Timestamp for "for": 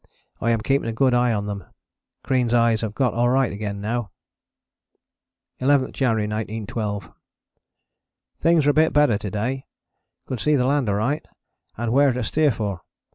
12.51-12.81